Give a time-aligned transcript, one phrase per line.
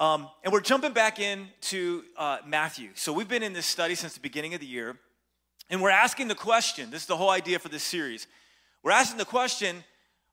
[0.00, 2.88] Um, and we're jumping back into uh, Matthew.
[2.94, 4.96] So we've been in this study since the beginning of the year,
[5.68, 8.26] and we're asking the question this is the whole idea for this series.
[8.82, 9.84] We're asking the question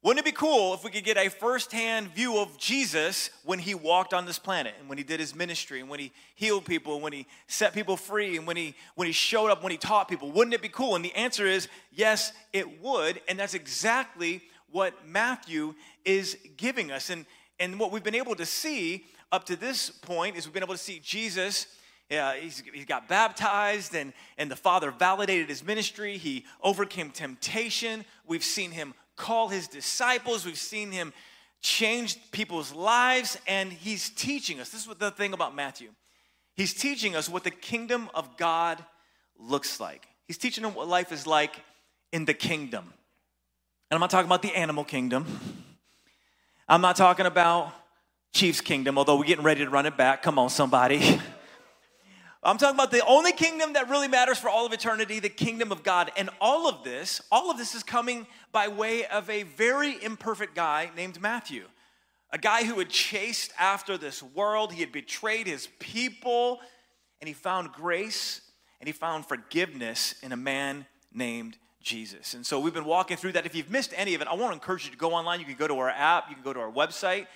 [0.04, 3.76] wouldn't it be cool if we could get a firsthand view of Jesus when he
[3.76, 6.94] walked on this planet and when he did his ministry and when he healed people
[6.94, 9.78] and when he set people free and when he when he showed up when he
[9.78, 10.32] taught people?
[10.32, 10.96] Wouldn't it be cool?
[10.96, 17.10] And the answer is yes, it would, and that's exactly what Matthew is giving us.
[17.10, 17.26] And
[17.60, 20.74] and what we've been able to see up to this point is we've been able
[20.74, 21.68] to see Jesus
[22.10, 26.18] yeah, he's, he got baptized and, and the Father validated his ministry.
[26.18, 28.06] He overcame temptation.
[28.26, 30.46] We've seen him call his disciples.
[30.46, 31.12] We've seen him
[31.60, 34.70] change people's lives, and he's teaching us.
[34.70, 35.90] This is what the thing about Matthew.
[36.56, 38.84] He's teaching us what the kingdom of God
[39.38, 40.08] looks like.
[40.28, 41.56] He's teaching them what life is like
[42.14, 42.86] in the kingdom.
[43.90, 45.26] And I'm not talking about the animal kingdom.
[46.70, 47.74] I'm not talking about
[48.34, 50.22] Chiefs kingdom, although we're getting ready to run it back.
[50.22, 51.20] Come on, somebody.
[52.44, 55.72] I'm talking about the only kingdom that really matters for all of eternity, the kingdom
[55.72, 56.12] of God.
[56.16, 60.56] And all of this, all of this is coming by way of a very imperfect
[60.56, 61.66] guy named Matthew.
[62.32, 66.60] A guy who had chased after this world, he had betrayed his people,
[67.22, 68.42] and he found grace
[68.80, 72.34] and he found forgiveness in a man named Jesus.
[72.34, 73.46] And so we've been walking through that.
[73.46, 75.40] If you've missed any of it, I want to encourage you to go online.
[75.40, 77.28] You can go to our app, you can go to our website,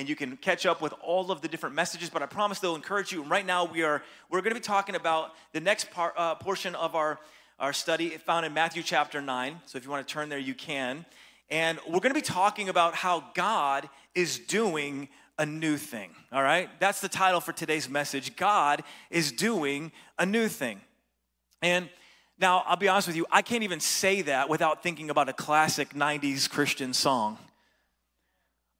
[0.00, 2.74] and you can catch up with all of the different messages but i promise they'll
[2.74, 3.20] encourage you.
[3.20, 6.34] And right now we are we're going to be talking about the next part, uh,
[6.36, 7.20] portion of our
[7.58, 10.54] our study found in matthew chapter 9 so if you want to turn there you
[10.54, 11.04] can.
[11.50, 16.42] And we're going to be talking about how god is doing a new thing all
[16.42, 16.68] right?
[16.80, 20.80] That's the title for today's message god is doing a new thing.
[21.60, 21.90] And
[22.38, 25.34] now i'll be honest with you i can't even say that without thinking about a
[25.34, 27.36] classic 90s christian song.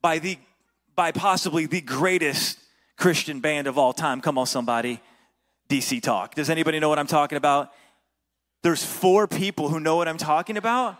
[0.01, 0.39] By the
[0.95, 2.59] by possibly the greatest
[2.97, 4.21] Christian band of all time.
[4.21, 4.99] Come on, somebody.
[5.69, 6.35] DC Talk.
[6.35, 7.71] Does anybody know what I'm talking about?
[8.61, 10.97] There's four people who know what I'm talking about.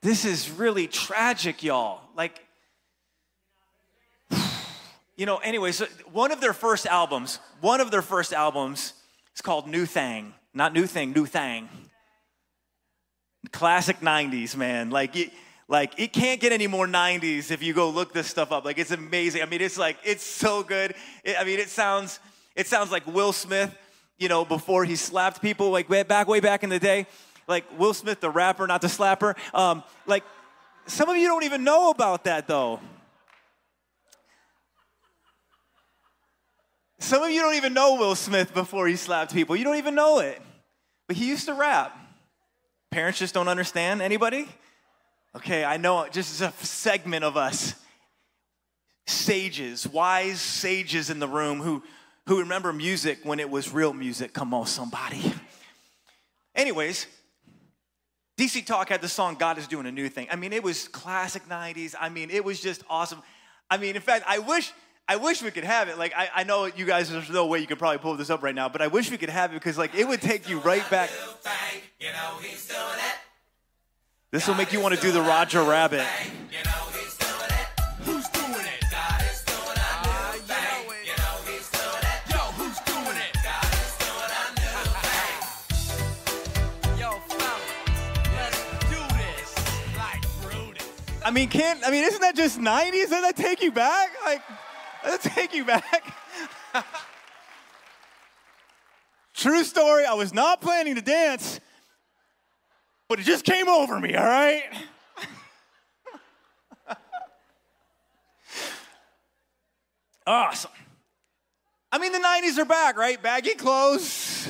[0.00, 2.00] This is really tragic, y'all.
[2.16, 2.40] Like,
[5.16, 5.80] you know, anyways,
[6.12, 8.94] one of their first albums, one of their first albums
[9.34, 10.34] is called New Thang.
[10.54, 11.68] Not New Thing, New Thang.
[13.52, 14.90] Classic 90s, man.
[14.90, 15.14] Like,
[15.68, 18.64] like it can't get any more 90s if you go look this stuff up.
[18.64, 19.42] Like it's amazing.
[19.42, 20.94] I mean, it's like it's so good.
[21.22, 22.18] It, I mean, it sounds
[22.56, 23.76] it sounds like Will Smith,
[24.18, 27.06] you know, before he slapped people, like way back way back in the day.
[27.46, 29.36] Like Will Smith, the rapper, not the slapper.
[29.54, 30.24] Um, like
[30.86, 32.80] some of you don't even know about that though.
[36.98, 39.54] Some of you don't even know Will Smith before he slapped people.
[39.54, 40.40] You don't even know it.
[41.06, 41.96] But he used to rap.
[42.90, 44.02] Parents just don't understand.
[44.02, 44.48] Anybody?
[45.38, 47.74] Okay, I know just a segment of us,
[49.06, 51.84] sages, wise sages in the room who,
[52.26, 54.32] who remember music when it was real music.
[54.32, 55.32] Come on, somebody.
[56.56, 57.06] Anyways,
[58.36, 60.26] DC Talk had the song God is Doing a New Thing.
[60.28, 61.94] I mean, it was classic 90s.
[62.00, 63.22] I mean, it was just awesome.
[63.70, 64.72] I mean, in fact, I wish
[65.10, 65.96] I wish we could have it.
[65.96, 68.42] Like, I, I know you guys, there's no way you could probably pull this up
[68.42, 70.58] right now, but I wish we could have it because, like, it would take you
[70.58, 71.10] right back.
[74.30, 76.06] This will make you want to do the Roger Rabbit.
[91.24, 92.92] I mean, can't I mean, isn't that just 90s?
[92.92, 94.10] Doesn't that take you back?
[94.26, 94.42] Like,
[95.04, 96.14] does that take you back?
[99.34, 101.60] True story, I was not planning to dance
[103.08, 104.62] but it just came over me, all right?
[110.26, 110.70] awesome.
[111.90, 113.20] I mean, the 90s are back, right?
[113.22, 114.48] Baggy clothes.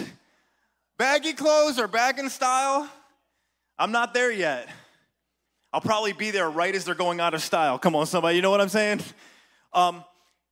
[0.98, 2.90] Baggy clothes are back in style.
[3.78, 4.68] I'm not there yet.
[5.72, 7.78] I'll probably be there right as they're going out of style.
[7.78, 9.00] Come on, somebody, you know what I'm saying?
[9.72, 10.02] Um,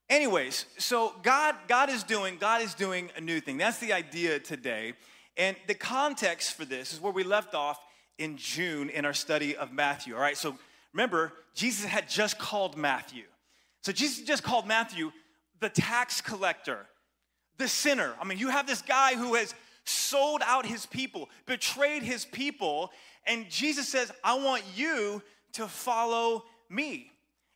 [0.09, 3.57] anyways, so God, God is doing, God is doing a new thing.
[3.57, 4.93] That's the idea today.
[5.37, 7.81] And the context for this is where we left off
[8.19, 10.15] in June in our study of Matthew.
[10.15, 10.57] All right, so
[10.93, 13.25] remember, Jesus had just called Matthew.
[13.83, 15.13] So Jesus just called Matthew
[15.61, 16.87] the tax collector,
[17.59, 18.15] the sinner.
[18.21, 19.55] I mean, you have this guy who has
[19.85, 22.91] sold out his people, betrayed his people,
[23.27, 25.23] and Jesus says, I want you
[25.53, 27.11] to follow me.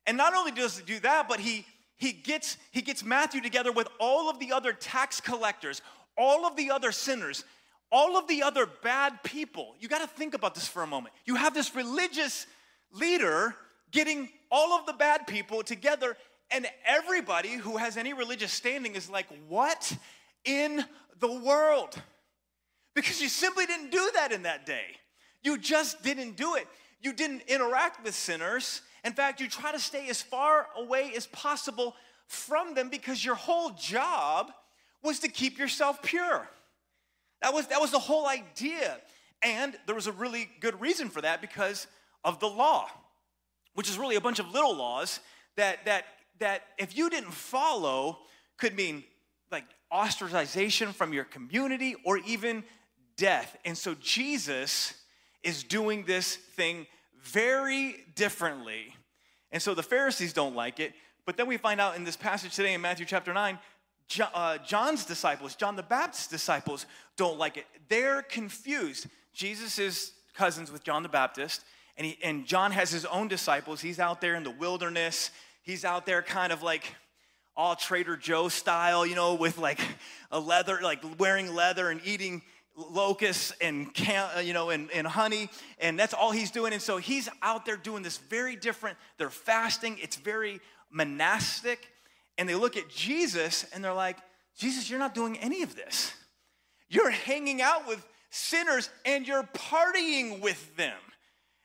[0.07, 1.67] And not only does he do that, but he
[1.97, 5.83] he gets he gets Matthew together with all of the other tax collectors,
[6.17, 7.45] all of the other sinners,
[7.93, 11.15] all of the other bad people, you got to think about this for a moment.
[11.25, 12.47] You have this religious
[12.93, 13.55] leader
[13.91, 16.17] getting all of the bad people together
[16.51, 19.97] And everybody who has any religious standing is like, what
[20.45, 20.85] in
[21.21, 22.01] the world?
[22.95, 24.97] Because you simply didn't do that in that day.
[25.43, 26.67] You just didn't do it.
[27.01, 28.83] You didn't interact with sinners.
[29.05, 31.95] In fact, you try to stay as far away as possible
[32.27, 34.51] from them because your whole job
[35.03, 36.49] was to keep yourself pure.
[37.43, 38.99] That was, that was the whole idea.
[39.43, 41.87] And there was a really good reason for that because
[42.25, 42.89] of the law,
[43.75, 45.21] which is really a bunch of little laws
[45.57, 46.05] that, that,
[46.39, 48.19] that if you didn't follow,
[48.59, 49.05] could mean
[49.51, 52.63] like ostracization from your community or even
[53.17, 53.57] death.
[53.65, 54.95] And so Jesus
[55.43, 56.87] is doing this thing
[57.23, 58.95] very differently.
[59.53, 60.93] And so the Pharisees don't like it.
[61.27, 63.59] But then we find out in this passage today in Matthew chapter 9, uh,
[64.11, 66.87] John's disciples, John the Baptist's disciples,
[67.17, 67.67] don't like it.
[67.89, 69.07] They're confused.
[69.33, 71.65] Jesus is cousins with John the Baptist,
[71.97, 73.81] and, he, and John has his own disciples.
[73.81, 75.31] He's out there in the wilderness.
[75.63, 76.95] He's out there kind of like
[77.57, 79.81] all Trader Joe style, you know, with like
[80.33, 82.43] a leather, like wearing leather and eating
[82.77, 86.97] locusts and uh, you know and, and honey and that's all he's doing and so
[86.97, 90.61] he's out there doing this very different they're fasting it's very
[90.91, 91.89] monastic
[92.41, 94.19] and they look at jesus and they're like
[94.57, 96.13] jesus you're not doing any of this
[96.89, 100.99] you're hanging out with sinners and you're partying with them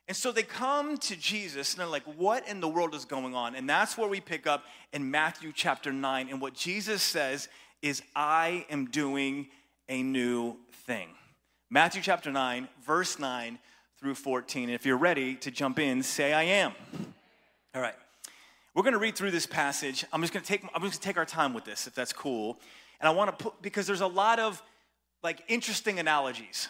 [0.08, 3.34] and so they come to jesus and they're like what in the world is going
[3.34, 7.48] on and that's where we pick up in matthew chapter 9 and what jesus says
[7.82, 9.48] is i am doing
[9.90, 11.10] a new thing.
[11.70, 13.60] Matthew chapter 9, verse 9
[14.00, 14.64] through 14.
[14.66, 16.74] And if you're ready to jump in, say, I am.
[17.74, 17.96] All right.
[18.76, 20.04] We're going to read through this passage.
[20.12, 21.96] I'm just going to take I'm just going to take our time with this if
[21.96, 22.60] that's cool.
[23.00, 24.62] And I want to put because there's a lot of
[25.24, 26.68] like interesting analogies.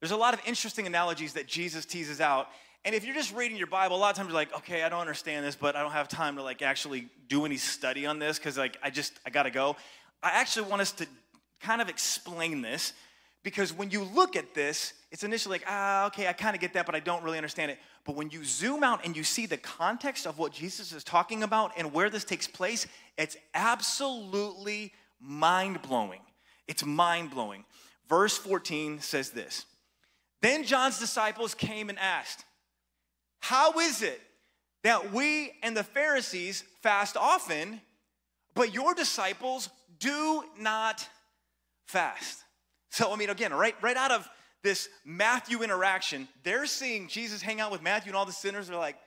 [0.00, 2.48] There's a lot of interesting analogies that Jesus teases out.
[2.86, 4.88] And if you're just reading your Bible, a lot of times you're like, okay, I
[4.88, 8.18] don't understand this, but I don't have time to like actually do any study on
[8.18, 9.76] this because like I just I gotta go.
[10.22, 11.06] I actually want us to
[11.60, 12.94] kind of explain this
[13.42, 16.74] because when you look at this, it's initially like, ah, okay, I kind of get
[16.74, 17.78] that, but I don't really understand it.
[18.04, 21.42] But when you zoom out and you see the context of what Jesus is talking
[21.42, 22.86] about and where this takes place,
[23.18, 26.20] it's absolutely mind blowing.
[26.68, 27.64] It's mind blowing.
[28.08, 29.66] Verse 14 says this
[30.40, 32.44] Then John's disciples came and asked,
[33.40, 34.20] How is it
[34.82, 37.80] that we and the Pharisees fast often,
[38.54, 39.68] but your disciples
[39.98, 41.08] do not
[41.86, 42.41] fast.
[42.92, 44.28] So, I mean, again, right, right out of
[44.62, 48.68] this Matthew interaction, they're seeing Jesus hang out with Matthew and all the sinners.
[48.68, 48.98] They're like,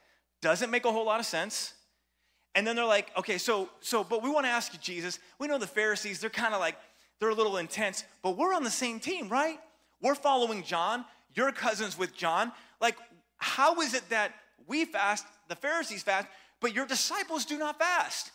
[0.41, 1.75] doesn't make a whole lot of sense.
[2.55, 5.19] And then they're like, okay, so, so, but we want to ask you, Jesus.
[5.37, 6.77] We know the Pharisees, they're kind of like,
[7.19, 9.59] they're a little intense, but we're on the same team, right?
[10.01, 11.05] We're following John.
[11.35, 12.51] You're cousins with John.
[12.81, 12.97] Like,
[13.37, 14.31] how is it that
[14.65, 16.27] we fast, the Pharisees fast,
[16.59, 18.31] but your disciples do not fast?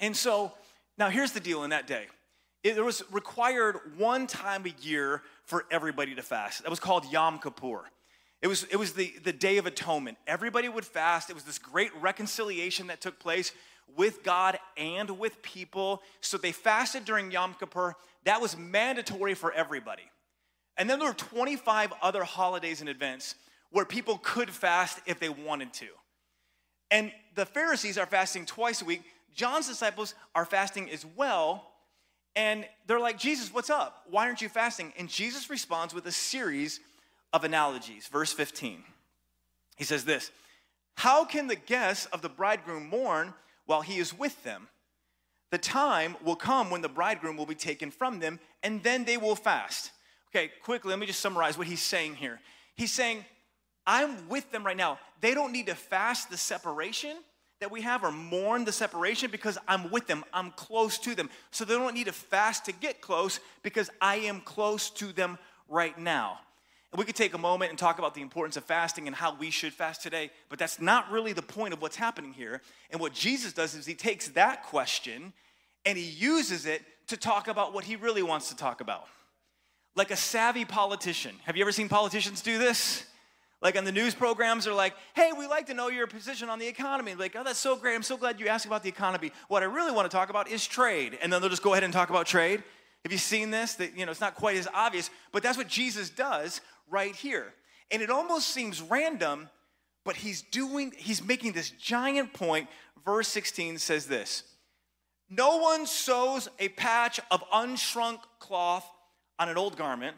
[0.00, 0.52] And so,
[0.98, 2.08] now here's the deal in that day
[2.64, 6.62] it was required one time a year for everybody to fast.
[6.62, 7.84] That was called Yom Kippur.
[8.40, 10.16] It was, it was the, the Day of Atonement.
[10.26, 11.30] Everybody would fast.
[11.30, 13.52] It was this great reconciliation that took place
[13.96, 16.02] with God and with people.
[16.20, 17.94] So they fasted during Yom Kippur.
[18.24, 20.10] That was mandatory for everybody.
[20.76, 23.34] And then there were 25 other holidays and events
[23.70, 25.88] where people could fast if they wanted to.
[26.90, 29.02] And the Pharisees are fasting twice a week.
[29.34, 31.67] John's disciples are fasting as well
[32.38, 34.04] and they're like, Jesus, what's up?
[34.08, 34.92] Why aren't you fasting?
[34.96, 36.78] And Jesus responds with a series
[37.32, 38.06] of analogies.
[38.06, 38.84] Verse 15.
[39.76, 40.30] He says this
[40.94, 43.34] How can the guests of the bridegroom mourn
[43.66, 44.68] while he is with them?
[45.50, 49.16] The time will come when the bridegroom will be taken from them, and then they
[49.16, 49.90] will fast.
[50.30, 52.38] Okay, quickly, let me just summarize what he's saying here.
[52.76, 53.24] He's saying,
[53.84, 55.00] I'm with them right now.
[55.20, 57.16] They don't need to fast the separation
[57.60, 61.28] that we have or mourn the separation because I'm with them, I'm close to them.
[61.50, 65.38] So they don't need to fast to get close because I am close to them
[65.68, 66.38] right now.
[66.92, 69.36] And we could take a moment and talk about the importance of fasting and how
[69.36, 72.62] we should fast today, but that's not really the point of what's happening here.
[72.90, 75.32] And what Jesus does is he takes that question
[75.84, 79.06] and he uses it to talk about what he really wants to talk about.
[79.96, 81.34] Like a savvy politician.
[81.44, 83.04] Have you ever seen politicians do this?
[83.60, 86.60] Like on the news programs, they're like, hey, we like to know your position on
[86.60, 87.14] the economy.
[87.14, 87.96] Like, oh, that's so great.
[87.96, 89.32] I'm so glad you asked about the economy.
[89.48, 91.18] What I really want to talk about is trade.
[91.20, 92.62] And then they'll just go ahead and talk about trade.
[93.04, 93.74] Have you seen this?
[93.74, 97.52] That, you know, it's not quite as obvious, but that's what Jesus does right here.
[97.90, 99.48] And it almost seems random,
[100.04, 102.68] but he's doing, he's making this giant point.
[103.04, 104.44] Verse 16 says this
[105.28, 108.88] No one sews a patch of unshrunk cloth
[109.38, 110.16] on an old garment,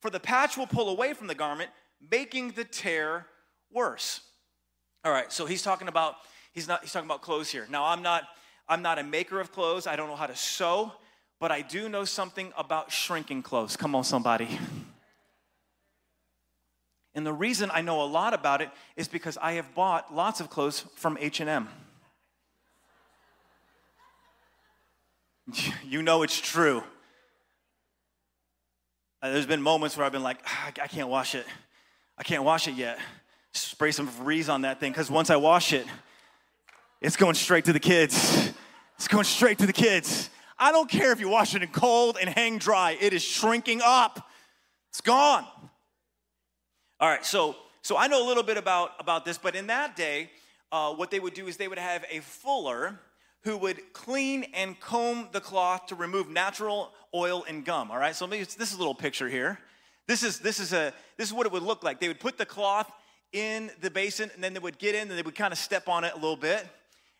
[0.00, 1.70] for the patch will pull away from the garment
[2.10, 3.26] making the tear
[3.72, 4.20] worse.
[5.04, 6.16] All right, so he's talking about
[6.52, 7.66] he's not he's talking about clothes here.
[7.70, 8.24] Now I'm not
[8.68, 9.86] I'm not a maker of clothes.
[9.86, 10.92] I don't know how to sew,
[11.40, 13.76] but I do know something about shrinking clothes.
[13.76, 14.58] Come on, somebody.
[17.14, 20.40] And the reason I know a lot about it is because I have bought lots
[20.40, 21.68] of clothes from H&M.
[25.84, 26.84] You know it's true.
[29.20, 31.44] Uh, there's been moments where I've been like, ah, I can't wash it.
[32.20, 32.98] I can't wash it yet.
[33.54, 35.86] Spray some Febreze on that thing because once I wash it,
[37.00, 38.52] it's going straight to the kids.
[38.96, 40.28] It's going straight to the kids.
[40.58, 43.80] I don't care if you wash it in cold and hang dry, it is shrinking
[43.82, 44.28] up.
[44.90, 45.46] It's gone.
[47.00, 49.96] All right, so so I know a little bit about about this, but in that
[49.96, 50.30] day,
[50.70, 53.00] uh, what they would do is they would have a fuller
[53.44, 57.90] who would clean and comb the cloth to remove natural oil and gum.
[57.90, 59.58] All right, so maybe this is a little picture here.
[60.10, 62.00] This is this is a this is what it would look like.
[62.00, 62.90] They would put the cloth
[63.32, 65.88] in the basin, and then they would get in, and they would kind of step
[65.88, 66.66] on it a little bit,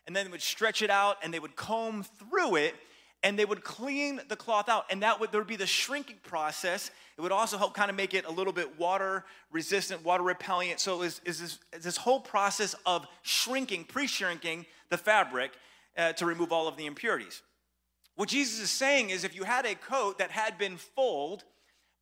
[0.05, 2.75] and then they would stretch it out, and they would comb through it
[3.23, 6.17] and they would clean the cloth out and that would there would be the shrinking
[6.23, 6.91] process.
[7.17, 10.81] It would also help kind of make it a little bit water resistant water repellent.
[10.81, 15.51] So is this, this whole process of shrinking pre-shrinking the fabric
[15.95, 17.41] uh, to remove all of the impurities.
[18.15, 21.45] What jesus is saying is if you had a coat that had been fulled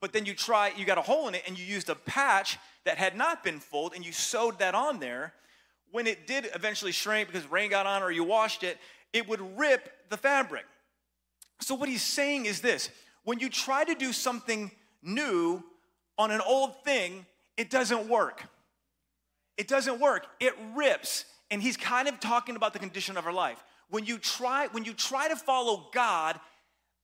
[0.01, 2.57] but then you try you got a hole in it and you used a patch
[2.85, 5.33] that had not been fulled and you sewed that on there
[5.91, 8.77] when it did eventually shrink because rain got on or you washed it
[9.13, 10.65] it would rip the fabric
[11.61, 12.89] so, what he's saying is this
[13.23, 15.63] when you try to do something new
[16.17, 17.25] on an old thing,
[17.57, 18.43] it doesn't work.
[19.57, 20.25] It doesn't work.
[20.39, 21.25] It rips.
[21.51, 23.61] And he's kind of talking about the condition of our life.
[23.89, 26.39] When you try, when you try to follow God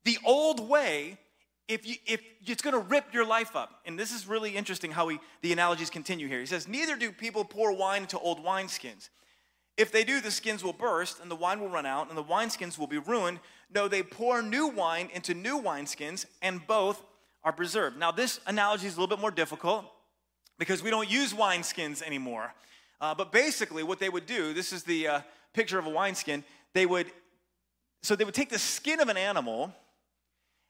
[0.04, 1.18] the old way,
[1.68, 3.82] if you if it's going to rip your life up.
[3.86, 6.40] And this is really interesting how he, the analogies continue here.
[6.40, 9.10] He says, Neither do people pour wine into old wineskins.
[9.78, 12.24] If they do, the skins will burst, and the wine will run out, and the
[12.24, 13.40] wineskins will be ruined.
[13.74, 17.04] No, they pour new wine into new wineskins, and both
[17.44, 17.98] are preserved.
[17.98, 19.86] Now, this analogy is a little bit more difficult
[20.58, 22.54] because we don't use wineskins anymore.
[23.02, 25.22] Uh, but basically, what they would do this is the uh,
[25.54, 26.44] picture of a wineskin.
[26.74, 27.12] They would,
[28.02, 29.74] so they would take the skin of an animal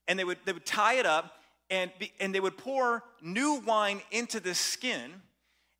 [0.07, 1.33] and they would, they would tie it up
[1.69, 5.11] and, be, and they would pour new wine into the skin.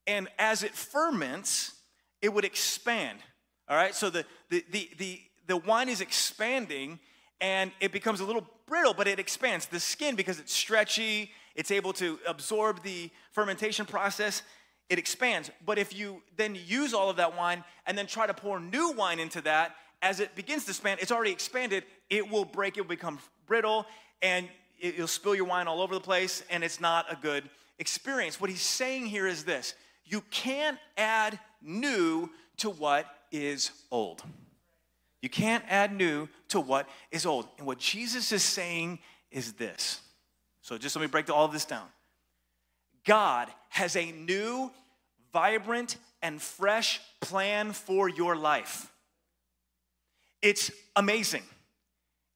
[0.08, 1.74] And as it ferments,
[2.22, 3.20] it would expand.
[3.68, 7.00] All right, so the, the, the, the, the wine is expanding
[7.42, 9.68] and it becomes a little brittle, but it expands.
[9.68, 14.42] The skin, because it's stretchy, it's able to absorb the fermentation process,
[14.90, 15.52] it expands.
[15.66, 18.92] But if you then use all of that wine and then try to pour new
[18.92, 22.82] wine into that, as it begins to expand, it's already expanded, it will break, it
[22.82, 23.86] will become brittle,
[24.26, 24.48] and
[24.80, 28.42] you'll spill your wine all over the place, and it's not a good experience.
[28.42, 34.24] What he's saying here is this you can't add new to what is old.
[35.22, 37.48] You can't add new to what is old.
[37.58, 39.00] And what Jesus is saying
[39.32, 40.00] is this.
[40.62, 41.88] So just let me break all of this down.
[43.06, 44.72] God has a new,
[45.32, 48.92] vibrant, and fresh plan for your life.
[50.42, 51.44] It's amazing.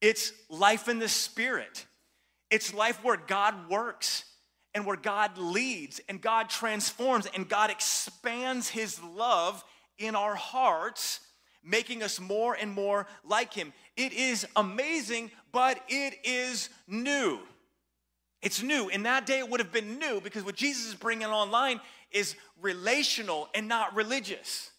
[0.01, 1.85] It's life in the spirit.
[2.49, 4.23] It's life where God works
[4.73, 9.63] and where God leads and God transforms and God expands his love
[9.97, 11.19] in our hearts,
[11.63, 13.73] making us more and more like him.
[13.97, 17.39] It is amazing, but it is new.
[18.41, 18.87] It's new.
[18.87, 22.35] In that day, it would have been new because what Jesus is bringing online is
[22.61, 24.71] relational and not religious.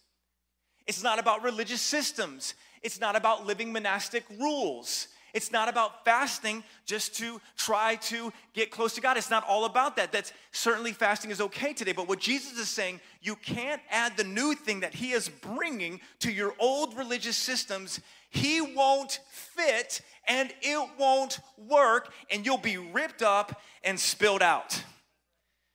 [0.87, 2.55] It's not about religious systems.
[2.81, 5.07] It's not about living monastic rules.
[5.33, 9.17] It's not about fasting just to try to get close to God.
[9.17, 10.11] It's not all about that.
[10.11, 11.93] That's certainly fasting is okay today.
[11.93, 16.01] But what Jesus is saying, you can't add the new thing that He is bringing
[16.19, 18.01] to your old religious systems.
[18.29, 24.83] He won't fit and it won't work, and you'll be ripped up and spilled out.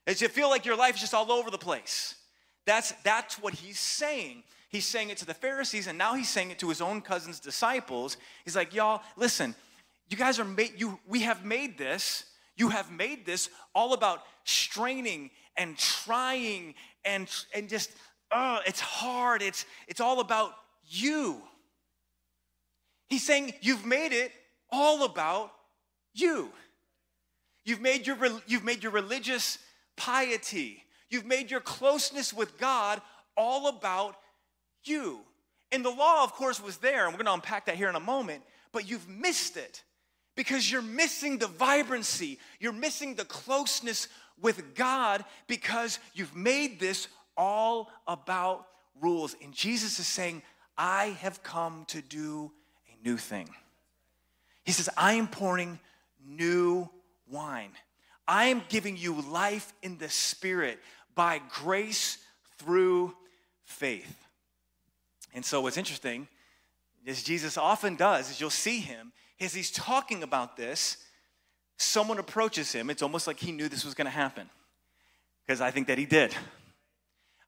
[0.07, 2.15] As you feel like your life is just all over the place.
[2.65, 4.45] That's, that's what He's saying.
[4.69, 7.41] He's saying it to the Pharisees, and now he's saying it to his own cousin's
[7.41, 8.17] disciples.
[8.45, 9.55] He's like, y'all, listen,
[10.09, 12.25] you guys are made, you, we have made this,
[12.57, 17.91] you have made this all about straining and trying and, and just,
[18.33, 19.43] oh, it's hard.
[19.43, 20.53] It's, it's all about
[20.87, 21.41] you.
[23.09, 24.33] He's saying you've made it
[24.71, 25.53] all about
[26.13, 26.51] you.
[27.65, 29.59] You've made your, you've made your religious
[29.97, 30.83] piety.
[31.09, 33.01] You've made your closeness with God
[33.37, 34.17] all about
[34.89, 35.21] you.
[35.73, 38.01] And the law, of course, was there, and we're to unpack that here in a
[38.01, 39.83] moment, but you've missed it
[40.37, 44.09] because you're missing the vibrancy, you're missing the closeness
[44.41, 48.67] with God because you've made this all about
[49.01, 49.35] rules.
[49.43, 50.43] And Jesus is saying,
[50.77, 52.53] I have come to do
[52.89, 53.49] a new thing.
[54.65, 55.79] He says, I am pouring
[56.25, 56.89] new
[57.31, 57.71] wine.
[58.29, 60.79] I am giving you life in the Spirit
[61.15, 62.19] by grace
[62.59, 63.15] through
[63.65, 64.26] faith.
[65.37, 66.27] And so, what's interesting
[67.07, 70.97] as Jesus often does, is you'll see him, as he's talking about this,
[71.77, 72.91] someone approaches him.
[72.91, 74.51] It's almost like he knew this was going to happen,
[75.47, 76.35] because I think that he did.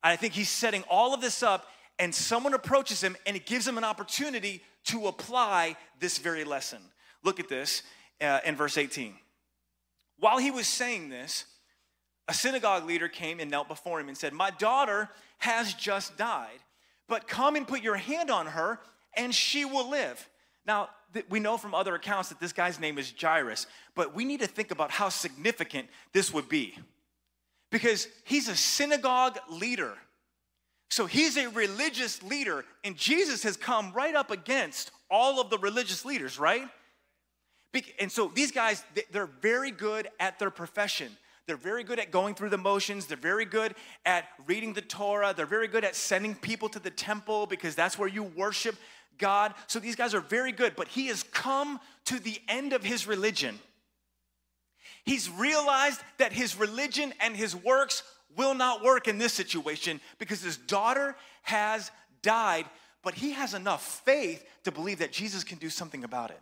[0.02, 1.66] I think he's setting all of this up,
[1.98, 6.78] and someone approaches him, and it gives him an opportunity to apply this very lesson.
[7.24, 7.82] Look at this
[8.20, 9.14] uh, in verse 18.
[10.20, 11.46] While he was saying this,
[12.28, 16.60] a synagogue leader came and knelt before him and said, My daughter has just died,
[17.08, 18.80] but come and put your hand on her,
[19.16, 20.28] and she will live.
[20.66, 20.90] Now,
[21.30, 24.46] we know from other accounts that this guy's name is Jairus, but we need to
[24.46, 26.76] think about how significant this would be.
[27.70, 29.94] Because he's a synagogue leader.
[30.90, 35.58] So he's a religious leader, and Jesus has come right up against all of the
[35.58, 36.68] religious leaders, right?
[37.98, 41.16] And so these guys, they're very good at their profession.
[41.48, 43.06] They're very good at going through the motions.
[43.06, 43.74] They're very good
[44.04, 45.32] at reading the Torah.
[45.34, 48.76] They're very good at sending people to the temple because that's where you worship
[49.16, 49.54] God.
[49.66, 53.06] So these guys are very good, but he has come to the end of his
[53.06, 53.58] religion.
[55.06, 58.02] He's realized that his religion and his works
[58.36, 61.90] will not work in this situation because his daughter has
[62.20, 62.66] died,
[63.02, 66.40] but he has enough faith to believe that Jesus can do something about it.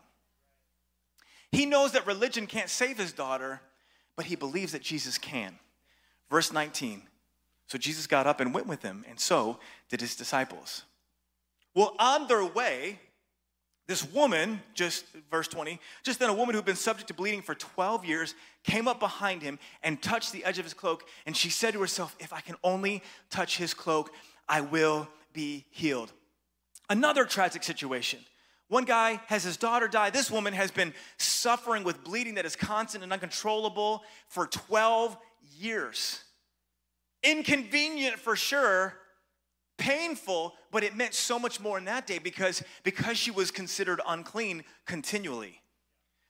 [1.53, 3.61] He knows that religion can't save his daughter,
[4.17, 5.59] but he believes that Jesus can.
[6.31, 7.03] Verse 19.
[7.69, 9.59] So Jesus got up and went with them, and so
[9.89, 10.85] did his disciples.
[11.75, 12.99] Well, on their way,
[13.87, 17.55] this woman, just verse 20, just then a woman who'd been subject to bleeding for
[17.55, 21.05] 12 years came up behind him and touched the edge of his cloak.
[21.25, 24.13] And she said to herself, If I can only touch his cloak,
[24.49, 26.13] I will be healed.
[26.89, 28.21] Another tragic situation.
[28.69, 30.11] One guy has his daughter die.
[30.11, 35.17] This woman has been suffering with bleeding that is constant and uncontrollable for 12
[35.57, 36.23] years.
[37.23, 38.95] Inconvenient for sure,
[39.79, 44.01] painful, but it meant so much more in that day because, because she was considered
[44.07, 45.61] unclean continually.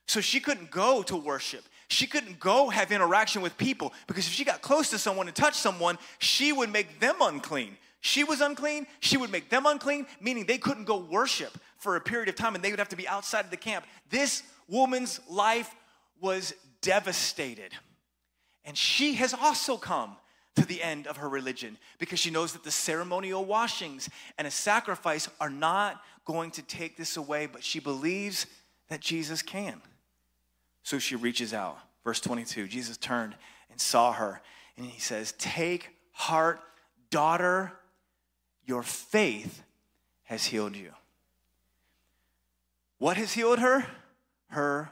[0.07, 1.65] So she couldn't go to worship.
[1.89, 5.35] She couldn't go have interaction with people because if she got close to someone and
[5.35, 7.77] touched someone, she would make them unclean.
[8.01, 12.01] She was unclean, she would make them unclean, meaning they couldn't go worship for a
[12.01, 13.85] period of time and they would have to be outside of the camp.
[14.11, 15.75] This woman's life
[16.21, 17.73] was devastated.
[18.65, 20.17] And she has also come
[20.57, 24.51] to the end of her religion because she knows that the ceremonial washings and a
[24.51, 28.47] sacrifice are not going to take this away, but she believes
[28.89, 29.81] that Jesus can.
[30.83, 31.79] So she reaches out.
[32.05, 33.35] Verse 22 Jesus turned
[33.71, 34.41] and saw her,
[34.77, 36.61] and he says, Take heart,
[37.11, 37.73] daughter,
[38.67, 39.63] your faith
[40.25, 40.91] has healed you.
[42.99, 43.87] What has healed her?
[44.49, 44.91] Her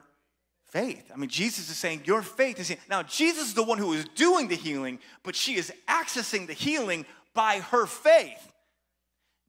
[0.67, 1.11] faith.
[1.13, 2.75] I mean, Jesus is saying, Your faith is.
[2.89, 6.53] Now, Jesus is the one who is doing the healing, but she is accessing the
[6.53, 8.53] healing by her faith,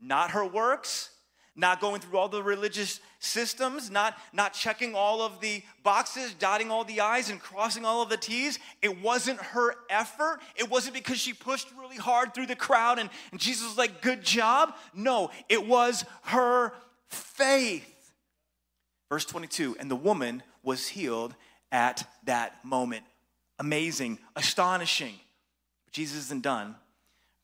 [0.02, 1.10] not her works,
[1.56, 6.70] not going through all the religious systems, not, not checking all of the boxes, dotting
[6.70, 8.60] all the I's, and crossing all of the T's.
[8.82, 10.40] It wasn't her effort.
[10.56, 14.02] It wasn't because she pushed really hard through the crowd and, and Jesus was like,
[14.02, 14.76] Good job.
[14.94, 16.74] No, it was her
[17.10, 17.92] faith.
[19.10, 21.36] Verse 22 And the woman was healed
[21.72, 23.06] at that moment.
[23.60, 25.16] Amazing, astonishing.
[25.92, 26.76] Jesus isn't done.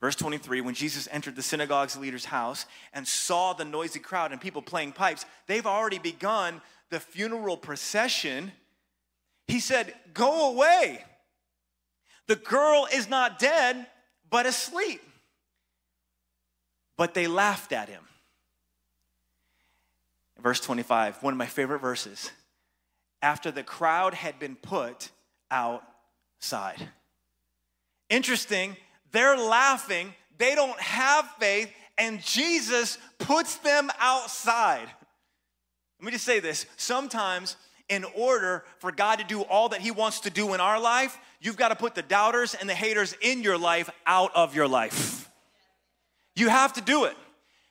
[0.02, 4.42] Verse 23 When Jesus entered the synagogue's leader's house and saw the noisy crowd and
[4.42, 8.52] people playing pipes, they've already begun the funeral procession.
[9.48, 11.04] He said, Go away.
[12.28, 13.88] The girl is not dead,
[14.30, 15.02] but asleep.
[16.98, 18.04] But they laughed at him.
[20.42, 22.32] Verse 25, one of my favorite verses.
[23.22, 25.10] After the crowd had been put
[25.52, 26.88] outside.
[28.10, 28.76] Interesting,
[29.12, 34.88] they're laughing, they don't have faith, and Jesus puts them outside.
[36.00, 37.58] Let me just say this sometimes,
[37.90, 41.18] in order for God to do all that He wants to do in our life,
[41.42, 44.68] you've got to put the doubters and the haters in your life out of your
[44.68, 45.30] life.
[46.36, 47.16] You have to do it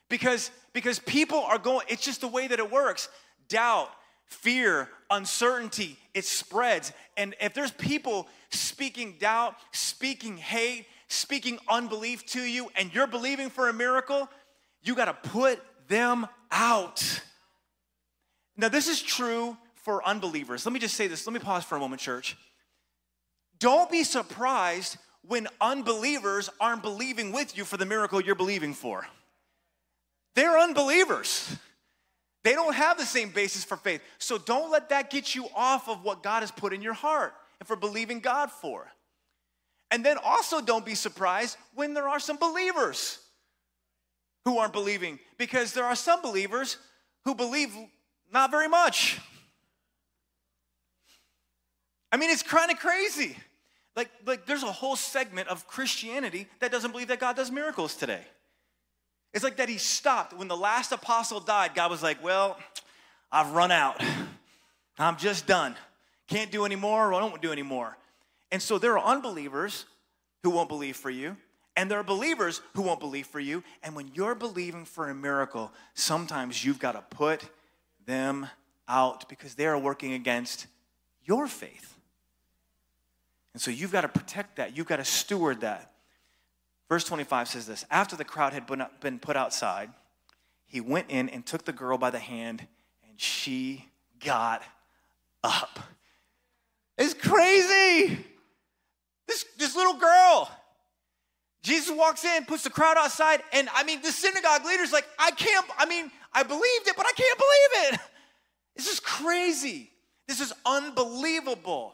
[0.09, 3.09] because because people are going it's just the way that it works
[3.49, 3.89] doubt
[4.25, 12.41] fear uncertainty it spreads and if there's people speaking doubt speaking hate speaking unbelief to
[12.41, 14.29] you and you're believing for a miracle
[14.83, 17.21] you got to put them out
[18.57, 21.75] now this is true for unbelievers let me just say this let me pause for
[21.75, 22.37] a moment church
[23.59, 24.97] don't be surprised
[25.27, 29.05] when unbelievers aren't believing with you for the miracle you're believing for
[30.35, 31.55] they're unbelievers.
[32.43, 34.01] They don't have the same basis for faith.
[34.17, 37.33] So don't let that get you off of what God has put in your heart
[37.59, 38.87] and for believing God for.
[39.91, 43.19] And then also don't be surprised when there are some believers
[44.45, 46.77] who aren't believing, because there are some believers
[47.25, 47.75] who believe
[48.33, 49.19] not very much.
[52.11, 53.37] I mean, it's kind of crazy.
[53.95, 57.95] Like, like there's a whole segment of Christianity that doesn't believe that God does miracles
[57.95, 58.21] today.
[59.33, 61.75] It's like that he stopped when the last apostle died.
[61.75, 62.57] God was like, Well,
[63.31, 64.01] I've run out.
[64.97, 65.75] I'm just done.
[66.27, 67.97] Can't do anymore, or I don't do anymore.
[68.51, 69.85] And so there are unbelievers
[70.43, 71.37] who won't believe for you,
[71.75, 73.63] and there are believers who won't believe for you.
[73.81, 77.43] And when you're believing for a miracle, sometimes you've got to put
[78.05, 78.47] them
[78.87, 80.67] out because they are working against
[81.23, 81.97] your faith.
[83.53, 85.91] And so you've got to protect that, you've got to steward that.
[86.89, 88.67] Verse 25 says this After the crowd had
[88.99, 89.89] been put outside,
[90.65, 92.67] he went in and took the girl by the hand,
[93.07, 93.85] and she
[94.19, 94.61] got
[95.43, 95.79] up.
[96.97, 98.25] It's crazy.
[99.81, 100.51] Little girl.
[101.63, 105.31] Jesus walks in, puts the crowd outside, and I mean, the synagogue leader's like, I
[105.31, 107.99] can't, I mean, I believed it, but I can't believe it.
[108.73, 109.91] This is crazy.
[110.29, 111.93] This is unbelievable.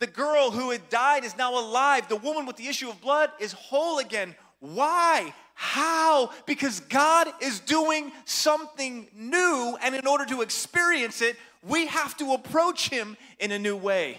[0.00, 2.08] The girl who had died is now alive.
[2.08, 4.34] The woman with the issue of blood is whole again.
[4.58, 5.32] Why?
[5.54, 6.32] How?
[6.46, 12.32] Because God is doing something new, and in order to experience it, we have to
[12.32, 14.18] approach Him in a new way.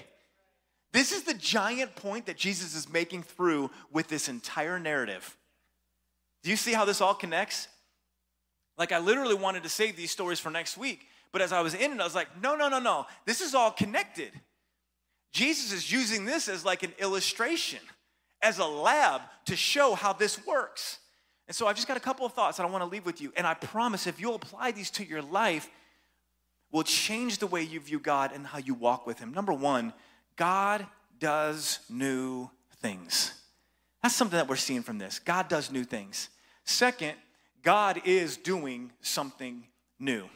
[0.92, 5.38] This is the giant point that Jesus is making through with this entire narrative.
[6.44, 7.68] Do you see how this all connects?
[8.78, 11.74] Like, I literally wanted to save these stories for next week, but as I was
[11.74, 13.06] in it, I was like, no, no, no, no.
[13.26, 14.32] This is all connected.
[15.32, 17.80] Jesus is using this as like an illustration,
[18.42, 21.00] as a lab to show how this works.
[21.48, 23.22] And so I've just got a couple of thoughts that I want to leave with
[23.22, 23.34] you.
[23.36, 25.70] And I promise if you'll apply these to your life,
[26.72, 29.34] will change the way you view God and how you walk with Him.
[29.34, 29.94] Number one,
[30.40, 30.88] God
[31.20, 33.34] does new things.
[34.02, 35.20] That's something that we're seeing from this.
[35.20, 36.30] God does new things.
[36.64, 37.16] Second,
[37.62, 39.66] God is doing something
[40.00, 40.30] new.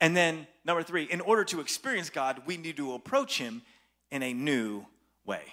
[0.00, 3.62] And then, number three, in order to experience God, we need to approach Him
[4.10, 4.84] in a new
[5.24, 5.44] way.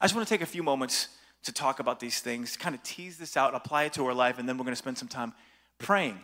[0.00, 1.10] I just want to take a few moments
[1.44, 4.40] to talk about these things, kind of tease this out, apply it to our life,
[4.40, 5.32] and then we're going to spend some time
[5.78, 6.18] praying,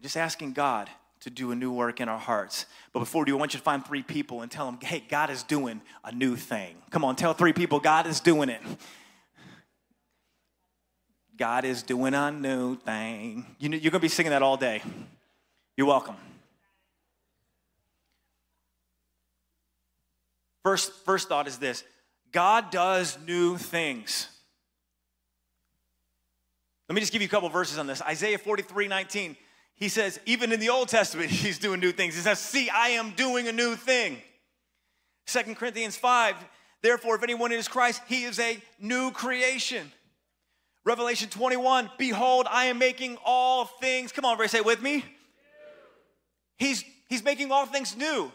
[0.00, 0.88] just asking God
[1.20, 2.66] to do a new work in our hearts.
[2.92, 5.02] But before we do, I want you to find three people and tell them, hey,
[5.08, 6.76] God is doing a new thing.
[6.90, 8.60] Come on, tell three people, God is doing it.
[11.36, 13.46] God is doing a new thing.
[13.58, 14.82] You are going to be singing that all day.
[15.76, 16.16] You're welcome.
[20.64, 21.84] First, first thought is this
[22.32, 24.28] God does new things.
[26.88, 28.02] Let me just give you a couple verses on this.
[28.02, 29.36] Isaiah 43 19.
[29.78, 32.14] He says, even in the Old Testament, he's doing new things.
[32.14, 34.18] He says, See, I am doing a new thing.
[35.26, 36.36] Second Corinthians 5,
[36.82, 39.92] therefore, if anyone is Christ, he is a new creation.
[40.84, 44.10] Revelation 21, behold, I am making all things.
[44.10, 45.04] Come on, everybody, say it with me.
[46.56, 48.32] He's, he's making all things new.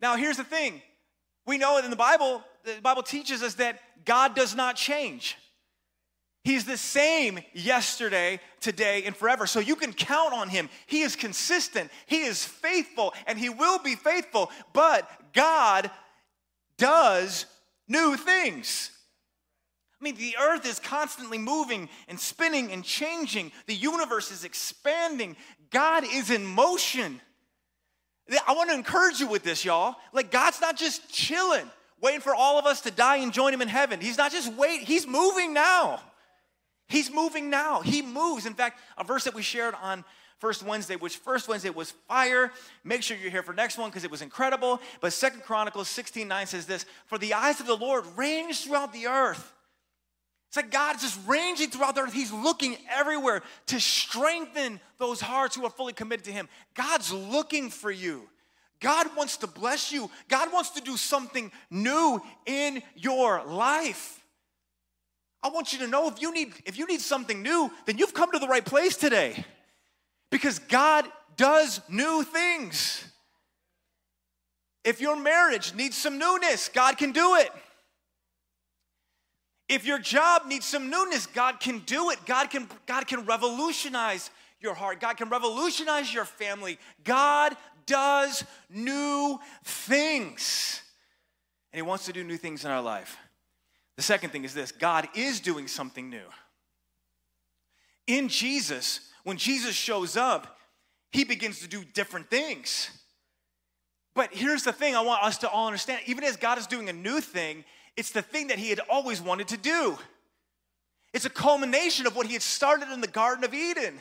[0.00, 0.82] Now, here's the thing
[1.46, 5.36] we know in the Bible, the Bible teaches us that God does not change.
[6.44, 9.46] He's the same yesterday, today, and forever.
[9.46, 10.68] So you can count on him.
[10.86, 14.50] He is consistent, he is faithful, and he will be faithful.
[14.72, 15.90] But God
[16.78, 17.46] does
[17.86, 18.90] new things.
[20.00, 25.36] I mean, the earth is constantly moving and spinning and changing, the universe is expanding.
[25.70, 27.20] God is in motion.
[28.46, 29.94] I want to encourage you with this, y'all.
[30.12, 33.62] Like, God's not just chilling, waiting for all of us to die and join him
[33.62, 34.00] in heaven.
[34.00, 36.00] He's not just waiting, he's moving now.
[36.92, 37.80] He's moving now.
[37.80, 38.44] He moves.
[38.44, 40.04] In fact, a verse that we shared on
[40.36, 42.52] first Wednesday, which first Wednesday was fire.
[42.84, 44.78] Make sure you're here for next one because it was incredible.
[45.00, 48.92] But Second Chronicles 16 9 says this For the eyes of the Lord range throughout
[48.92, 49.54] the earth.
[50.48, 52.12] It's like God is just ranging throughout the earth.
[52.12, 56.46] He's looking everywhere to strengthen those hearts who are fully committed to Him.
[56.74, 58.28] God's looking for you.
[58.80, 60.10] God wants to bless you.
[60.28, 64.21] God wants to do something new in your life.
[65.42, 68.14] I want you to know if you need if you need something new, then you've
[68.14, 69.44] come to the right place today.
[70.30, 71.04] Because God
[71.36, 73.04] does new things.
[74.84, 77.50] If your marriage needs some newness, God can do it.
[79.68, 82.18] If your job needs some newness, God can do it.
[82.26, 85.00] God can God can revolutionize your heart.
[85.00, 86.78] God can revolutionize your family.
[87.04, 90.82] God does new things.
[91.72, 93.16] And he wants to do new things in our life.
[93.96, 96.26] The second thing is this God is doing something new.
[98.06, 100.58] In Jesus, when Jesus shows up,
[101.10, 102.90] he begins to do different things.
[104.14, 106.88] But here's the thing I want us to all understand even as God is doing
[106.88, 107.64] a new thing,
[107.96, 109.98] it's the thing that he had always wanted to do.
[111.12, 114.00] It's a culmination of what he had started in the Garden of Eden,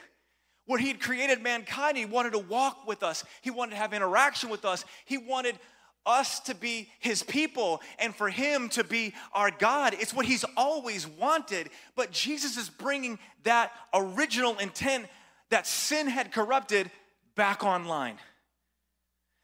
[0.66, 1.98] where he had created mankind.
[1.98, 5.56] He wanted to walk with us, he wanted to have interaction with us, he wanted
[6.06, 9.96] us to be his people and for him to be our God.
[10.00, 11.70] It's what he's always wanted.
[11.96, 15.08] But Jesus is bringing that original intent
[15.50, 16.90] that sin had corrupted
[17.36, 18.18] back online.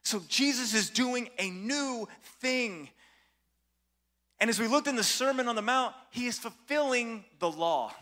[0.04, 2.08] So Jesus is doing a new
[2.40, 2.90] thing.
[4.40, 7.94] And as we looked in the Sermon on the Mount, he is fulfilling the law.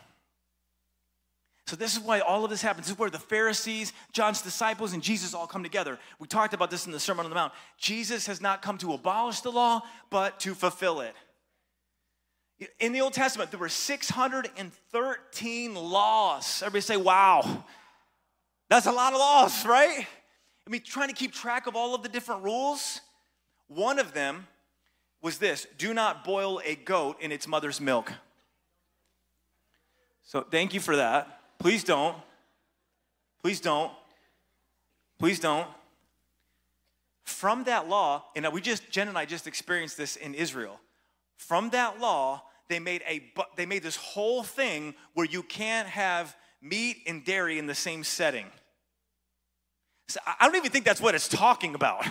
[1.67, 2.85] So, this is why all of this happens.
[2.85, 5.97] This is where the Pharisees, John's disciples, and Jesus all come together.
[6.19, 7.53] We talked about this in the Sermon on the Mount.
[7.79, 11.15] Jesus has not come to abolish the law, but to fulfill it.
[12.79, 16.61] In the Old Testament, there were 613 laws.
[16.61, 17.63] Everybody say, wow.
[18.69, 20.05] That's a lot of laws, right?
[20.65, 23.01] I mean, trying to keep track of all of the different rules.
[23.67, 24.47] One of them
[25.21, 28.13] was this do not boil a goat in its mother's milk.
[30.23, 31.34] So, thank you for that.
[31.59, 32.15] Please don't.
[33.41, 33.91] Please don't.
[35.19, 35.67] Please don't.
[37.23, 40.79] From that law, and we just, Jen and I just experienced this in Israel.
[41.37, 46.35] From that law, they made a they made this whole thing where you can't have
[46.61, 48.45] meat and dairy in the same setting.
[50.07, 52.05] So I don't even think that's what it's talking about.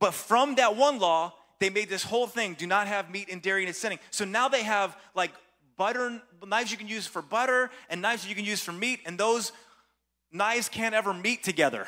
[0.00, 3.40] But from that one law, they made this whole thing do not have meat and
[3.40, 3.98] dairy in its setting.
[4.10, 5.32] So now they have like
[5.76, 9.18] butter knives you can use for butter and knives you can use for meat, and
[9.18, 9.52] those
[10.32, 11.86] knives can't ever meet together.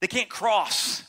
[0.00, 1.04] They can't cross.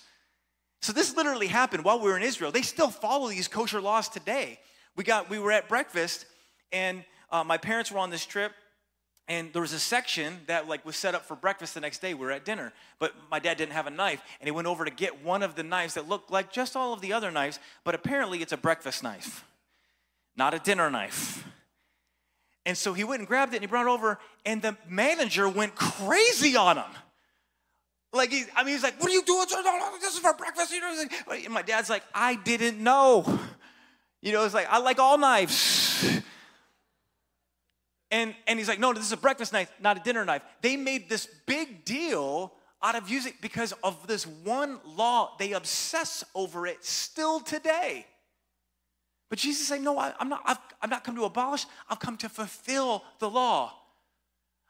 [0.81, 2.51] So this literally happened while we were in Israel.
[2.51, 4.59] They still follow these kosher laws today.
[4.95, 6.25] We got we were at breakfast,
[6.71, 8.51] and uh, my parents were on this trip
[9.27, 12.13] and there was a section that like was set up for breakfast the next day
[12.13, 14.85] we were at dinner but my dad didn't have a knife and he went over
[14.85, 17.59] to get one of the knives that looked like just all of the other knives
[17.83, 19.45] but apparently it's a breakfast knife
[20.35, 21.45] not a dinner knife
[22.65, 25.47] and so he went and grabbed it and he brought it over and the manager
[25.49, 26.91] went crazy on him
[28.13, 29.47] like he, I mean, he's like, "What are you doing?
[29.99, 33.25] This is for breakfast." You know, and my dad's like, "I didn't know."
[34.23, 36.21] You know, it's like I like all knives.
[38.09, 40.43] And, and he's like, no, this is a breakfast knife, not a dinner knife.
[40.61, 45.35] They made this big deal out of using because of this one law.
[45.39, 48.05] They obsess over it still today.
[49.33, 52.17] But Jesus said, no, I, am not, I've, I'm not come to abolish, I've come
[52.17, 53.73] to fulfill the law.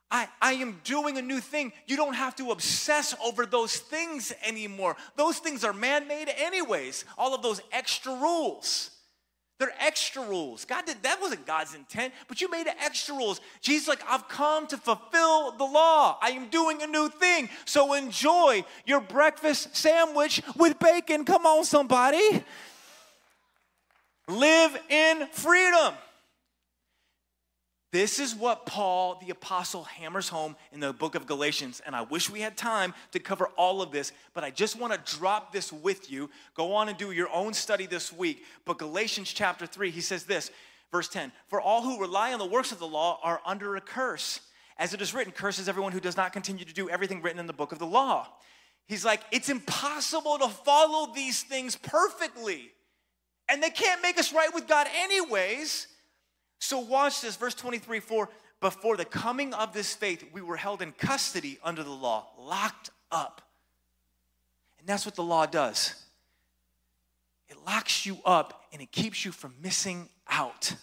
[0.10, 1.74] I, I am doing a new thing.
[1.86, 4.96] You don't have to obsess over those things anymore.
[5.18, 8.92] Those things are man made, anyways, all of those extra rules.
[9.60, 10.64] They're extra rules.
[10.64, 13.42] God did that wasn't God's intent, but you made extra rules.
[13.60, 16.18] Jesus like, I've come to fulfill the law.
[16.22, 17.50] I am doing a new thing.
[17.66, 21.26] So enjoy your breakfast sandwich with bacon.
[21.26, 22.46] Come on, somebody.
[24.28, 25.94] Live in freedom.
[27.92, 31.80] This is what Paul the Apostle hammers home in the book of Galatians.
[31.86, 34.94] And I wish we had time to cover all of this, but I just want
[34.94, 36.32] to drop this with you.
[36.56, 38.46] Go on and do your own study this week.
[38.66, 40.50] But Galatians chapter 3, he says this,
[40.92, 43.82] verse 10 For all who rely on the works of the law are under a
[43.82, 44.40] curse.
[44.80, 47.46] As it is written, curses everyone who does not continue to do everything written in
[47.46, 48.28] the book of the law.
[48.88, 52.72] He's like, it's impossible to follow these things perfectly.
[53.50, 55.88] And they can't make us right with God, anyways.
[56.60, 58.30] So, watch this, verse 23 4.
[58.62, 62.92] Before the coming of this faith, we were held in custody under the law, locked
[63.12, 63.42] up.
[64.80, 65.96] And that's what the law does
[67.54, 70.74] it locks you up and it keeps you from missing out.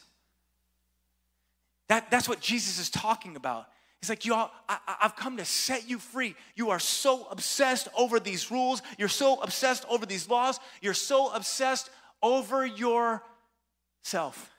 [1.89, 3.67] That, that's what Jesus is talking about.
[4.01, 6.35] He's like, y'all, I, have come to set you free.
[6.55, 8.81] You are so obsessed over these rules.
[8.97, 10.61] You're so obsessed over these laws.
[10.81, 11.91] You're so obsessed
[12.23, 14.51] over yourself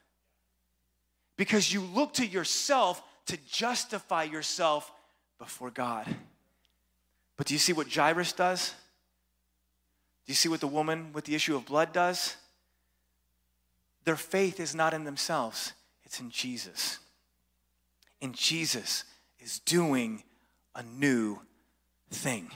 [1.38, 4.92] because you look to yourself to justify yourself
[5.40, 6.06] before God.
[7.38, 8.76] But do you see what Jairus does?
[10.26, 12.36] Do you see what the woman with the issue of blood does?
[14.04, 17.00] Their faith is not in themselves, it's in Jesus.
[18.22, 19.04] And Jesus
[19.40, 20.24] is doing
[20.76, 21.40] a new
[22.12, 22.52] thing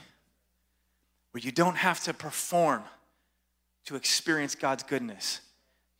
[1.32, 2.84] where you don't have to perform
[3.86, 5.40] to experience God's goodness,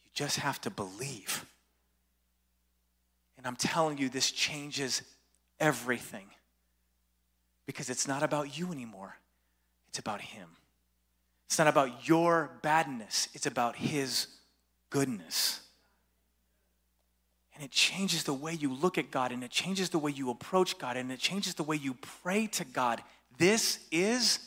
[0.04, 1.46] you just have to believe.
[3.38, 5.02] And I'm telling you, this changes
[5.60, 6.26] everything
[7.64, 9.16] because it's not about you anymore,
[9.88, 10.48] it's about Him.
[11.46, 14.26] It's not about your badness, it's about His
[14.90, 15.60] goodness.
[17.54, 20.28] And it changes the way you look at God, and it changes the way you
[20.28, 23.02] approach God, and it changes the way you pray to God.
[23.38, 24.40] This is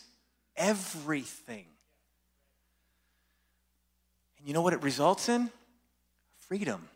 [0.55, 1.65] everything.
[4.39, 5.51] And you know what it results in?
[6.39, 6.87] Freedom.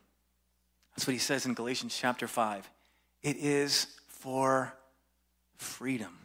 [0.95, 2.69] That's what he says in Galatians chapter 5.
[3.21, 4.73] It is for
[5.57, 6.17] freedom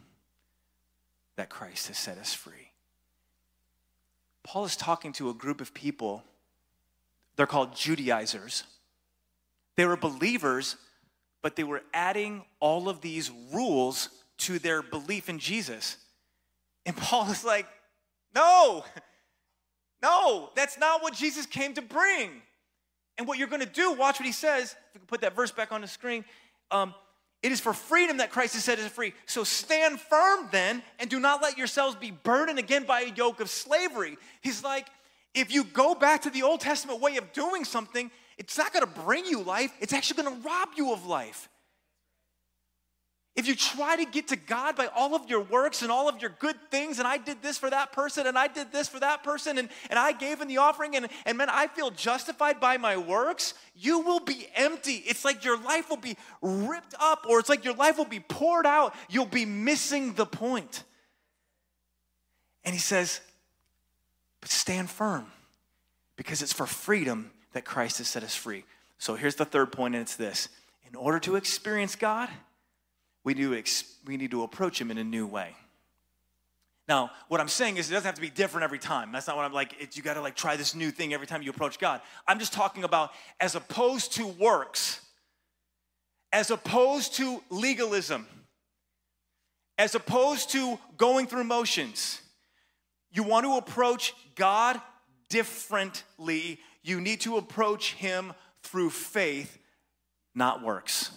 [1.35, 2.71] that Christ has set us free.
[4.43, 6.23] Paul is talking to a group of people.
[7.35, 8.63] They're called Judaizers.
[9.75, 10.75] They were believers,
[11.41, 15.97] but they were adding all of these rules to their belief in Jesus.
[16.85, 17.67] And Paul is like,
[18.35, 18.83] no,
[20.01, 22.29] no, that's not what Jesus came to bring.
[23.17, 24.75] And what you're going to do, watch what he says.
[24.89, 26.23] If we can put that verse back on the screen.
[26.71, 26.93] Um,
[27.41, 29.13] it is for freedom that Christ has set us free.
[29.25, 33.39] So stand firm then, and do not let yourselves be burdened again by a yoke
[33.39, 34.17] of slavery.
[34.41, 34.87] He's like,
[35.33, 38.85] if you go back to the Old Testament way of doing something, it's not going
[38.85, 41.49] to bring you life, it's actually going to rob you of life.
[43.35, 46.21] If you try to get to God by all of your works and all of
[46.21, 48.99] your good things, and I did this for that person, and I did this for
[48.99, 52.59] that person, and, and I gave in the offering, and, and man, I feel justified
[52.59, 55.03] by my works, you will be empty.
[55.05, 58.19] It's like your life will be ripped up, or it's like your life will be
[58.19, 58.93] poured out.
[59.09, 60.83] You'll be missing the point.
[62.65, 63.21] And he says,
[64.41, 65.27] but stand firm,
[66.17, 68.65] because it's for freedom that Christ has set us free.
[68.97, 70.49] So here's the third point, and it's this
[70.89, 72.27] in order to experience God,
[73.23, 75.55] we need, to, we need to approach him in a new way.
[76.87, 79.11] Now, what I'm saying is it doesn't have to be different every time.
[79.11, 81.43] That's not what I'm like, it, you gotta like try this new thing every time
[81.43, 82.01] you approach God.
[82.27, 85.01] I'm just talking about as opposed to works,
[86.31, 88.25] as opposed to legalism,
[89.77, 92.21] as opposed to going through motions.
[93.11, 94.81] You want to approach God
[95.29, 96.59] differently.
[96.81, 99.59] You need to approach Him through faith,
[100.33, 101.11] not works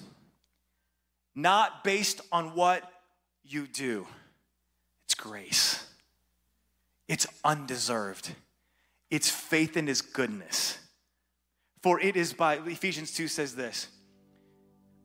[1.35, 2.83] not based on what
[3.45, 4.07] you do.
[5.05, 5.87] It's grace,
[7.09, 8.31] it's undeserved,
[9.11, 10.79] it's faith in His goodness.
[11.83, 13.89] For it is by, Ephesians 2 says this,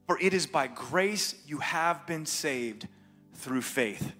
[0.05, 2.87] for it is by grace you have been saved
[3.33, 4.13] through faith.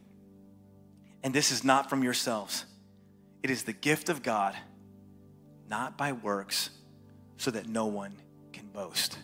[1.24, 2.66] And this is not from yourselves,
[3.44, 4.56] it is the gift of God,
[5.70, 6.72] not by works,
[7.38, 8.14] so that no one
[8.52, 9.18] can boast.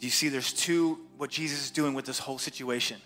[0.00, 3.00] Do you see there's two, what Jesus is doing with this whole situation?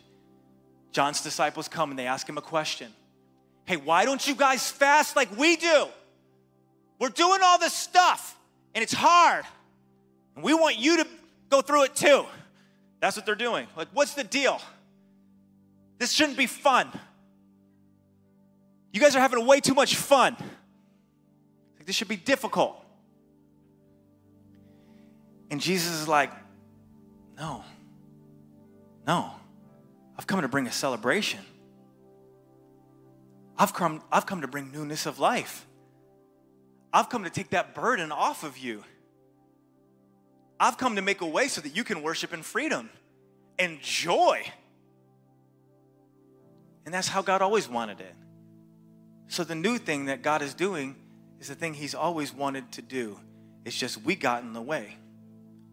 [0.91, 2.91] John's disciples come and they ask him a question
[3.67, 5.87] Hey, why don't you guys fast like we do?
[6.99, 8.35] We're doing all this stuff
[8.75, 9.45] and it's hard.
[10.35, 11.09] And we want you to
[11.51, 12.25] go through it too.
[13.01, 13.67] That's what they're doing.
[13.77, 14.63] Like, what's the deal?
[15.99, 16.89] This shouldn't be fun.
[18.95, 20.37] You guys are having way too much fun.
[21.77, 22.83] Like, this should be difficult.
[25.51, 26.31] And Jesus is like,
[27.39, 27.63] no.
[29.07, 29.31] No.
[30.19, 31.41] I've come to bring a celebration.
[33.59, 35.67] I've come, I've come to bring newness of life.
[36.93, 38.83] I've come to take that burden off of you.
[40.59, 42.89] I've come to make a way so that you can worship in freedom
[43.59, 44.43] and joy.
[46.85, 48.15] And that's how God always wanted it.
[49.29, 50.97] So the new thing that God is doing
[51.41, 53.19] is the thing He's always wanted to do.
[53.65, 54.97] It's just we got in the way.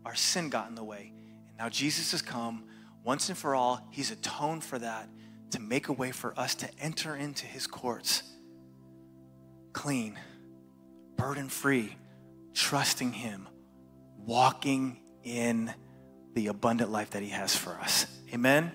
[0.05, 1.13] Our sin got in the way.
[1.49, 2.63] And now, Jesus has come
[3.03, 3.87] once and for all.
[3.91, 5.09] He's atoned for that
[5.51, 8.23] to make a way for us to enter into his courts
[9.73, 10.19] clean,
[11.17, 11.95] burden free,
[12.53, 13.47] trusting him,
[14.17, 15.73] walking in
[16.35, 18.05] the abundant life that he has for us.
[18.33, 18.71] Amen.